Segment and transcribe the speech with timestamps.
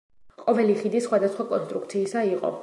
[0.45, 2.53] ყოველი ხიდი სხვავასხვა კონსტრუქციისა იყო.